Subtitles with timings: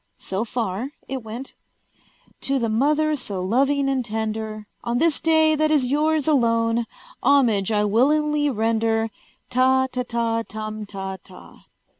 [0.17, 1.53] So far it went:
[2.39, 6.85] "To the Mother so loving and tender, On this day that is yours alone,
[7.21, 9.11] Homage I willingly render,
[9.51, 11.65] Ta ta ta tum ta ta."